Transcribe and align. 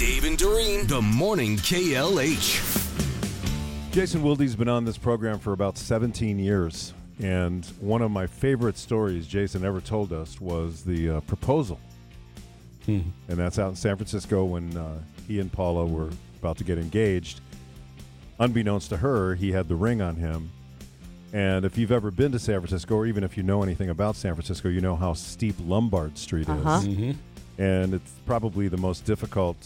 Dave 0.00 0.24
and 0.24 0.38
Doreen, 0.38 0.86
the 0.86 1.02
morning 1.02 1.58
KLH. 1.58 2.58
Jason 3.92 4.22
Wilde's 4.22 4.56
been 4.56 4.66
on 4.68 4.86
this 4.86 4.96
program 4.96 5.38
for 5.38 5.52
about 5.52 5.76
17 5.76 6.38
years, 6.38 6.94
and 7.22 7.66
one 7.80 8.00
of 8.00 8.10
my 8.10 8.26
favorite 8.26 8.78
stories 8.78 9.26
Jason 9.26 9.62
ever 9.62 9.78
told 9.78 10.14
us 10.14 10.40
was 10.40 10.82
the 10.84 11.10
uh, 11.10 11.20
proposal. 11.20 11.78
And 12.86 13.12
that's 13.28 13.58
out 13.60 13.68
in 13.68 13.76
San 13.76 13.94
Francisco 13.96 14.44
when 14.44 14.76
uh, 14.76 14.98
he 15.28 15.38
and 15.38 15.52
Paula 15.52 15.86
were 15.86 16.08
about 16.40 16.56
to 16.58 16.64
get 16.64 16.76
engaged. 16.78 17.40
Unbeknownst 18.40 18.88
to 18.88 18.96
her, 18.96 19.36
he 19.36 19.52
had 19.52 19.68
the 19.68 19.76
ring 19.76 20.02
on 20.02 20.16
him. 20.16 20.50
And 21.32 21.64
if 21.64 21.78
you've 21.78 21.92
ever 21.92 22.10
been 22.10 22.32
to 22.32 22.40
San 22.40 22.58
Francisco, 22.58 22.96
or 22.96 23.06
even 23.06 23.22
if 23.22 23.36
you 23.36 23.44
know 23.44 23.62
anything 23.62 23.90
about 23.90 24.16
San 24.16 24.34
Francisco, 24.34 24.68
you 24.70 24.80
know 24.80 24.96
how 24.96 25.12
steep 25.12 25.54
Lombard 25.64 26.18
Street 26.18 26.48
Uh-huh. 26.48 26.80
is. 26.84 27.14
And 27.58 27.94
it's 27.94 28.10
probably 28.26 28.66
the 28.66 28.78
most 28.78 29.04
difficult 29.04 29.56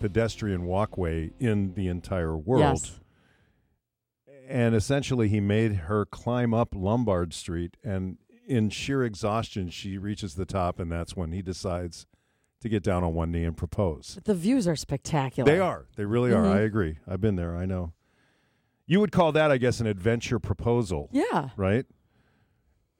pedestrian 0.00 0.64
walkway 0.64 1.30
in 1.38 1.74
the 1.74 1.86
entire 1.86 2.36
world. 2.36 2.60
Yes. 2.62 3.00
And 4.48 4.74
essentially, 4.74 5.28
he 5.28 5.38
made 5.40 5.74
her 5.76 6.04
climb 6.04 6.52
up 6.52 6.74
Lombard 6.74 7.32
Street, 7.32 7.76
and 7.84 8.18
in 8.48 8.68
sheer 8.70 9.04
exhaustion, 9.04 9.70
she 9.70 9.96
reaches 9.96 10.34
the 10.34 10.44
top, 10.44 10.80
and 10.80 10.90
that's 10.90 11.14
when 11.14 11.30
he 11.30 11.40
decides 11.42 12.06
to 12.60 12.68
get 12.68 12.82
down 12.82 13.04
on 13.04 13.14
one 13.14 13.30
knee 13.30 13.44
and 13.44 13.56
propose. 13.56 14.16
But 14.16 14.24
the 14.24 14.34
views 14.34 14.66
are 14.66 14.74
spectacular. 14.76 15.50
They 15.50 15.60
are. 15.60 15.86
They 15.96 16.04
really 16.04 16.32
are. 16.32 16.42
Mhm. 16.44 16.52
I 16.52 16.60
agree. 16.60 16.98
I've 17.06 17.20
been 17.20 17.36
there. 17.36 17.56
I 17.56 17.64
know. 17.64 17.92
You 18.86 18.98
would 18.98 19.12
call 19.12 19.30
that, 19.32 19.52
I 19.52 19.56
guess, 19.56 19.78
an 19.80 19.86
adventure 19.86 20.40
proposal, 20.40 21.08
Yeah. 21.12 21.50
right? 21.56 21.86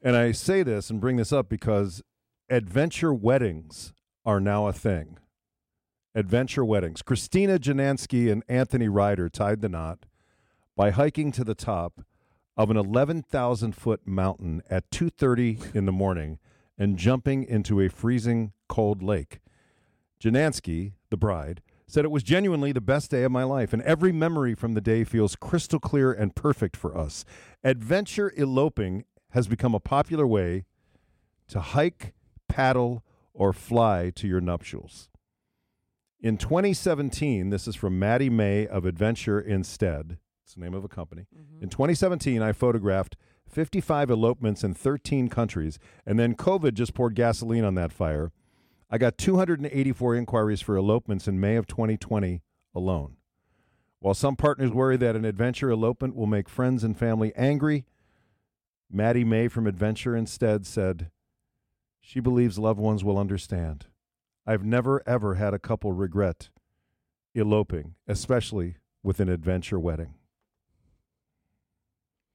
And 0.00 0.16
I 0.16 0.30
say 0.32 0.62
this 0.62 0.88
and 0.88 1.00
bring 1.00 1.16
this 1.16 1.32
up 1.32 1.48
because 1.48 2.00
adventure 2.48 3.12
weddings 3.12 3.92
are 4.24 4.40
now 4.40 4.66
a 4.68 4.72
thing. 4.72 5.18
Adventure 6.14 6.64
weddings. 6.64 7.02
Christina 7.02 7.58
Janansky 7.58 8.32
and 8.32 8.42
Anthony 8.48 8.88
Ryder 8.88 9.28
tied 9.28 9.60
the 9.60 9.68
knot 9.68 10.06
by 10.76 10.90
hiking 10.90 11.30
to 11.32 11.44
the 11.44 11.54
top 11.54 12.00
of 12.56 12.68
an 12.68 12.76
11,000 12.76 13.76
foot 13.76 14.06
mountain 14.06 14.60
at 14.68 14.90
2:30 14.90 15.72
in 15.72 15.86
the 15.86 15.92
morning 15.92 16.40
and 16.76 16.98
jumping 16.98 17.44
into 17.44 17.80
a 17.80 17.88
freezing 17.88 18.52
cold 18.68 19.04
lake. 19.04 19.38
Janansky, 20.18 20.94
the 21.10 21.16
bride, 21.16 21.62
said 21.86 22.04
it 22.04 22.10
was 22.10 22.24
genuinely 22.24 22.72
the 22.72 22.80
best 22.80 23.10
day 23.10 23.22
of 23.22 23.30
my 23.30 23.44
life, 23.44 23.72
and 23.72 23.82
every 23.82 24.10
memory 24.10 24.54
from 24.54 24.74
the 24.74 24.80
day 24.80 25.04
feels 25.04 25.36
crystal 25.36 25.78
clear 25.78 26.12
and 26.12 26.34
perfect 26.34 26.76
for 26.76 26.98
us. 26.98 27.24
Adventure 27.62 28.32
eloping 28.36 29.04
has 29.30 29.46
become 29.46 29.76
a 29.76 29.80
popular 29.80 30.26
way 30.26 30.64
to 31.46 31.60
hike, 31.60 32.14
paddle, 32.48 33.04
or 33.32 33.52
fly 33.52 34.10
to 34.10 34.26
your 34.26 34.40
nuptials. 34.40 35.08
In 36.22 36.36
2017, 36.36 37.48
this 37.48 37.66
is 37.66 37.74
from 37.74 37.98
Maddie 37.98 38.28
Mae 38.28 38.66
of 38.66 38.84
Adventure 38.84 39.40
Instead. 39.40 40.18
It's 40.44 40.52
the 40.52 40.60
name 40.60 40.74
of 40.74 40.84
a 40.84 40.88
company. 40.88 41.26
Mm-hmm. 41.34 41.62
In 41.62 41.70
2017, 41.70 42.42
I 42.42 42.52
photographed 42.52 43.16
55 43.48 44.10
elopements 44.10 44.62
in 44.62 44.74
13 44.74 45.28
countries, 45.28 45.78
and 46.04 46.18
then 46.18 46.34
COVID 46.34 46.74
just 46.74 46.92
poured 46.92 47.14
gasoline 47.14 47.64
on 47.64 47.74
that 47.76 47.90
fire. 47.90 48.32
I 48.90 48.98
got 48.98 49.16
284 49.16 50.14
inquiries 50.14 50.60
for 50.60 50.76
elopements 50.76 51.26
in 51.26 51.40
May 51.40 51.56
of 51.56 51.66
2020 51.66 52.42
alone. 52.74 53.16
While 54.00 54.14
some 54.14 54.36
partners 54.36 54.72
worry 54.72 54.98
that 54.98 55.16
an 55.16 55.24
adventure 55.24 55.70
elopement 55.70 56.14
will 56.14 56.26
make 56.26 56.50
friends 56.50 56.84
and 56.84 56.98
family 56.98 57.32
angry, 57.34 57.86
Maddie 58.90 59.24
Mae 59.24 59.48
from 59.48 59.66
Adventure 59.66 60.14
instead 60.14 60.66
said, 60.66 61.10
She 62.02 62.20
believes 62.20 62.58
loved 62.58 62.80
ones 62.80 63.04
will 63.04 63.16
understand. 63.16 63.86
I've 64.46 64.64
never, 64.64 65.02
ever 65.06 65.34
had 65.34 65.54
a 65.54 65.58
couple 65.58 65.92
regret 65.92 66.48
eloping, 67.34 67.94
especially 68.08 68.76
with 69.02 69.20
an 69.20 69.28
adventure 69.28 69.78
wedding. 69.78 70.14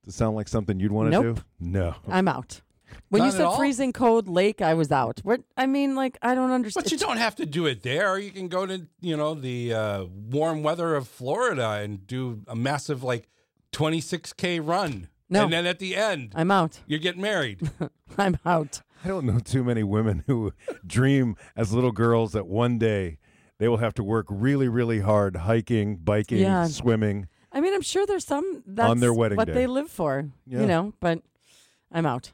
Does 0.03 0.13
it 0.13 0.17
sound 0.17 0.35
like 0.35 0.47
something 0.47 0.79
you'd 0.79 0.91
want 0.91 1.11
to 1.11 1.21
Nope. 1.21 1.35
do? 1.37 1.41
No. 1.59 1.95
I'm 2.07 2.27
out. 2.27 2.61
When 3.09 3.21
Not 3.21 3.25
you 3.25 3.31
said 3.31 3.55
freezing 3.57 3.93
cold 3.93 4.27
lake, 4.27 4.61
I 4.61 4.75
was 4.75 4.91
out. 4.91 5.19
What 5.23 5.41
I 5.57 5.65
mean, 5.65 5.95
like 5.95 6.17
I 6.21 6.35
don't 6.35 6.51
understand. 6.51 6.83
But 6.83 6.91
you 6.91 6.97
don't 6.99 7.17
have 7.17 7.35
to 7.37 7.45
do 7.45 7.65
it 7.65 7.81
there. 7.81 8.17
You 8.19 8.31
can 8.31 8.47
go 8.47 8.65
to, 8.67 8.85
you 9.01 9.17
know, 9.17 9.33
the 9.33 9.73
uh, 9.73 10.05
warm 10.05 10.61
weather 10.61 10.95
of 10.95 11.07
Florida 11.07 11.71
and 11.81 12.05
do 12.05 12.41
a 12.47 12.55
massive, 12.55 13.03
like, 13.03 13.27
26K 13.73 14.59
run. 14.65 15.09
No. 15.29 15.43
And 15.45 15.53
then 15.53 15.65
at 15.65 15.79
the 15.79 15.95
end, 15.95 16.33
I'm 16.35 16.51
out. 16.51 16.79
You're 16.85 16.99
getting 16.99 17.21
married. 17.21 17.69
I'm 18.17 18.37
out. 18.45 18.81
I 19.03 19.07
don't 19.07 19.25
know 19.25 19.39
too 19.39 19.63
many 19.63 19.83
women 19.83 20.23
who 20.27 20.53
dream 20.85 21.35
as 21.55 21.73
little 21.73 21.91
girls 21.91 22.31
that 22.33 22.47
one 22.47 22.77
day 22.77 23.17
they 23.57 23.67
will 23.67 23.77
have 23.77 23.93
to 23.95 24.03
work 24.03 24.25
really, 24.29 24.67
really 24.67 24.99
hard 24.99 25.35
hiking, 25.37 25.97
biking, 25.97 26.39
Yeah. 26.39 26.65
swimming. 26.67 27.27
I 27.51 27.61
mean, 27.61 27.73
I'm 27.73 27.81
sure 27.81 28.05
there's 28.05 28.25
some 28.25 28.63
that's 28.67 28.89
On 28.89 28.99
their 28.99 29.13
wedding 29.13 29.37
what 29.37 29.47
day. 29.47 29.53
they 29.53 29.67
live 29.67 29.89
for. 29.89 30.29
Yeah. 30.45 30.61
You 30.61 30.67
know, 30.67 30.93
but 30.99 31.21
I'm 31.91 32.05
out. 32.05 32.31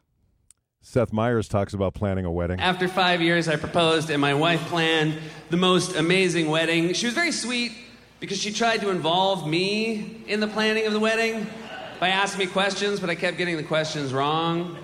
Seth 0.81 1.13
Meyers 1.13 1.47
talks 1.47 1.73
about 1.75 1.93
planning 1.93 2.25
a 2.25 2.31
wedding. 2.31 2.59
After 2.59 2.87
five 2.87 3.21
years, 3.21 3.47
I 3.47 3.55
proposed, 3.55 4.09
and 4.09 4.19
my 4.19 4.33
wife 4.33 4.61
planned 4.67 5.13
the 5.51 5.57
most 5.57 5.95
amazing 5.95 6.49
wedding. 6.49 6.93
She 6.93 7.05
was 7.05 7.13
very 7.13 7.31
sweet 7.31 7.71
because 8.19 8.39
she 8.39 8.51
tried 8.51 8.81
to 8.81 8.89
involve 8.89 9.47
me 9.47 10.23
in 10.27 10.39
the 10.39 10.47
planning 10.47 10.87
of 10.87 10.93
the 10.93 10.99
wedding 10.99 11.45
by 12.01 12.09
asking 12.09 12.39
me 12.39 12.51
questions, 12.51 12.99
but 12.99 13.11
I 13.11 13.15
kept 13.15 13.37
getting 13.37 13.57
the 13.57 13.63
questions 13.63 14.11
wrong. 14.11 14.75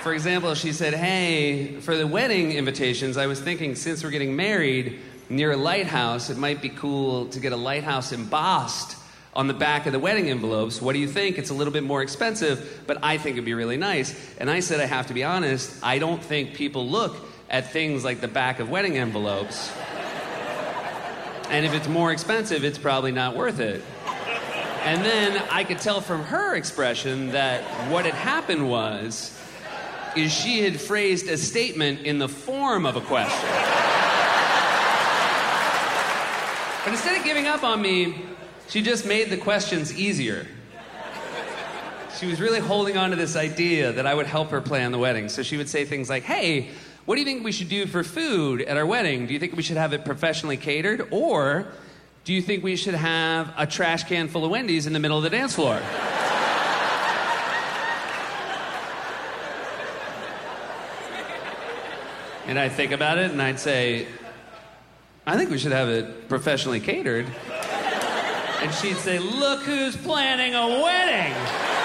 For 0.00 0.12
example, 0.12 0.56
she 0.56 0.72
said, 0.72 0.92
Hey, 0.92 1.76
for 1.82 1.96
the 1.96 2.04
wedding 2.04 2.50
invitations, 2.50 3.16
I 3.16 3.26
was 3.26 3.40
thinking 3.40 3.76
since 3.76 4.02
we're 4.02 4.10
getting 4.10 4.34
married 4.34 4.98
near 5.28 5.52
a 5.52 5.56
lighthouse, 5.56 6.30
it 6.30 6.36
might 6.36 6.60
be 6.60 6.68
cool 6.68 7.26
to 7.26 7.38
get 7.38 7.52
a 7.52 7.56
lighthouse 7.56 8.10
embossed 8.10 8.96
on 9.32 9.46
the 9.46 9.54
back 9.54 9.86
of 9.86 9.92
the 9.92 10.00
wedding 10.00 10.28
envelopes. 10.28 10.82
What 10.82 10.94
do 10.94 10.98
you 10.98 11.06
think? 11.06 11.38
It's 11.38 11.50
a 11.50 11.54
little 11.54 11.72
bit 11.72 11.84
more 11.84 12.02
expensive, 12.02 12.82
but 12.88 12.98
I 13.00 13.16
think 13.16 13.34
it'd 13.34 13.44
be 13.44 13.54
really 13.54 13.76
nice. 13.76 14.36
And 14.38 14.50
I 14.50 14.58
said, 14.58 14.80
I 14.80 14.86
have 14.86 15.06
to 15.06 15.14
be 15.14 15.22
honest, 15.22 15.78
I 15.80 16.00
don't 16.00 16.20
think 16.20 16.54
people 16.54 16.88
look 16.88 17.14
at 17.48 17.70
things 17.70 18.02
like 18.02 18.20
the 18.20 18.26
back 18.26 18.58
of 18.58 18.68
wedding 18.68 18.98
envelopes. 18.98 19.72
And 21.50 21.64
if 21.64 21.72
it's 21.72 21.86
more 21.86 22.10
expensive, 22.10 22.64
it's 22.64 22.78
probably 22.78 23.12
not 23.12 23.36
worth 23.36 23.60
it. 23.60 23.84
And 24.82 25.04
then 25.04 25.42
I 25.50 25.64
could 25.64 25.78
tell 25.78 26.00
from 26.00 26.22
her 26.24 26.54
expression 26.54 27.32
that 27.32 27.62
what 27.90 28.06
had 28.06 28.14
happened 28.14 28.68
was 28.68 29.38
is 30.16 30.32
she 30.32 30.62
had 30.62 30.80
phrased 30.80 31.28
a 31.28 31.36
statement 31.36 32.00
in 32.00 32.18
the 32.18 32.28
form 32.28 32.86
of 32.86 32.96
a 32.96 33.00
question. 33.00 33.50
But 36.84 36.92
instead 36.92 37.18
of 37.18 37.24
giving 37.24 37.46
up 37.46 37.62
on 37.62 37.82
me, 37.82 38.24
she 38.68 38.80
just 38.80 39.04
made 39.04 39.28
the 39.28 39.36
questions 39.36 39.94
easier. 39.94 40.46
She 42.18 42.26
was 42.26 42.40
really 42.40 42.60
holding 42.60 42.96
on 42.96 43.10
to 43.10 43.16
this 43.16 43.36
idea 43.36 43.92
that 43.92 44.06
I 44.06 44.14
would 44.14 44.26
help 44.26 44.50
her 44.50 44.60
plan 44.60 44.92
the 44.92 44.98
wedding. 44.98 45.28
So 45.28 45.42
she 45.42 45.56
would 45.56 45.68
say 45.68 45.84
things 45.84 46.08
like, 46.08 46.22
Hey, 46.22 46.70
what 47.04 47.16
do 47.16 47.20
you 47.20 47.26
think 47.26 47.44
we 47.44 47.52
should 47.52 47.68
do 47.68 47.86
for 47.86 48.02
food 48.02 48.62
at 48.62 48.76
our 48.76 48.86
wedding? 48.86 49.26
Do 49.26 49.34
you 49.34 49.38
think 49.38 49.56
we 49.56 49.62
should 49.62 49.76
have 49.76 49.92
it 49.92 50.04
professionally 50.04 50.56
catered? 50.56 51.08
Or 51.10 51.66
do 52.24 52.32
you 52.34 52.42
think 52.42 52.62
we 52.62 52.76
should 52.76 52.94
have 52.94 53.52
a 53.56 53.66
trash 53.66 54.04
can 54.04 54.28
full 54.28 54.44
of 54.44 54.50
Wendy's 54.50 54.86
in 54.86 54.92
the 54.92 54.98
middle 54.98 55.16
of 55.16 55.22
the 55.22 55.30
dance 55.30 55.54
floor? 55.54 55.80
And 62.46 62.58
I'd 62.58 62.72
think 62.72 62.92
about 62.92 63.18
it 63.18 63.30
and 63.30 63.40
I'd 63.40 63.60
say, 63.60 64.06
I 65.26 65.36
think 65.36 65.50
we 65.50 65.58
should 65.58 65.72
have 65.72 65.88
it 65.88 66.28
professionally 66.28 66.80
catered. 66.80 67.26
And 68.60 68.74
she'd 68.74 68.96
say, 68.96 69.18
Look 69.18 69.62
who's 69.62 69.96
planning 69.96 70.54
a 70.54 70.66
wedding. 70.82 71.79